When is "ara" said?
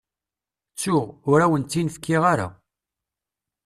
2.33-2.47